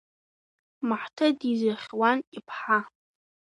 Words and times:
Маҳҭы 0.87 1.27
дизаӷьуан 1.39 2.19
иԥҳа. 2.37 2.79